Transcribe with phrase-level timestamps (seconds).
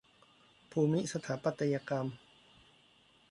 [0.71, 2.07] ภูมิสถาปัตยกรรม